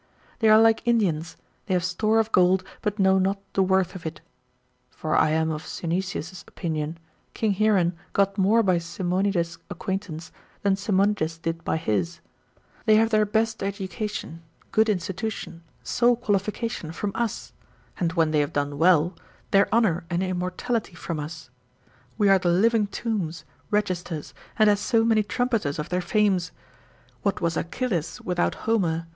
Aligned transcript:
They 0.39 0.49
are 0.49 0.59
like 0.59 0.81
Indians, 0.87 1.37
they 1.67 1.75
have 1.75 1.83
store 1.83 2.17
of 2.17 2.31
gold, 2.31 2.63
but 2.81 2.97
know 2.97 3.19
not 3.19 3.37
the 3.53 3.61
worth 3.61 3.93
of 3.93 4.03
it: 4.03 4.19
for 4.89 5.15
I 5.15 5.29
am 5.29 5.51
of 5.51 5.61
Synesius's 5.61 6.43
opinion, 6.47 6.97
King 7.35 7.53
Hieron 7.53 7.93
got 8.11 8.35
more 8.35 8.63
by 8.63 8.79
Simonides' 8.79 9.59
acquaintance, 9.69 10.31
than 10.63 10.75
Simonides 10.75 11.37
did 11.37 11.63
by 11.63 11.77
his; 11.77 12.19
they 12.87 12.95
have 12.95 13.11
their 13.11 13.27
best 13.27 13.61
education, 13.61 14.41
good 14.71 14.89
institution, 14.89 15.61
sole 15.83 16.15
qualification 16.15 16.91
from 16.91 17.11
us, 17.13 17.53
and 17.99 18.13
when 18.13 18.31
they 18.31 18.39
have 18.39 18.53
done 18.53 18.79
well, 18.79 19.13
their 19.51 19.71
honour 19.71 20.03
and 20.09 20.23
immortality 20.23 20.95
from 20.95 21.19
us: 21.19 21.51
we 22.17 22.27
are 22.27 22.39
the 22.39 22.49
living 22.49 22.87
tombs, 22.87 23.45
registers, 23.69 24.33
and 24.57 24.67
as 24.67 24.79
so 24.79 25.05
many 25.05 25.21
trumpeters 25.21 25.77
of 25.77 25.89
their 25.89 26.01
fames: 26.01 26.51
what 27.21 27.39
was 27.39 27.55
Achilles 27.55 28.19
without 28.21 28.55
Homer? 28.65 29.05